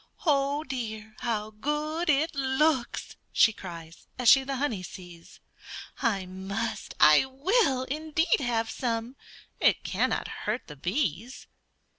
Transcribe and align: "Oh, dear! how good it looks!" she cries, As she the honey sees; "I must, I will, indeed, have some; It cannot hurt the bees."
"Oh, 0.25 0.63
dear! 0.63 1.15
how 1.19 1.51
good 1.51 2.09
it 2.09 2.33
looks!" 2.33 3.17
she 3.31 3.53
cries, 3.53 4.07
As 4.17 4.29
she 4.29 4.43
the 4.43 4.55
honey 4.55 4.81
sees; 4.81 5.39
"I 6.01 6.25
must, 6.25 6.95
I 6.99 7.25
will, 7.27 7.83
indeed, 7.83 8.39
have 8.39 8.71
some; 8.71 9.15
It 9.59 9.83
cannot 9.83 10.27
hurt 10.27 10.65
the 10.65 10.75
bees." 10.75 11.45